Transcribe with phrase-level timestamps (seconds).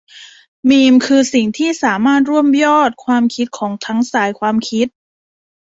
[0.69, 4.87] มีมคือสิ่งที่สามารถรวบยอดความคิดของทั้งสายความคิด